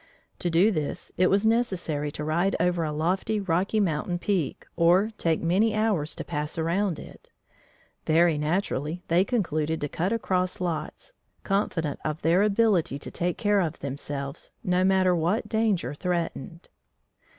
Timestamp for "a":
2.83-2.91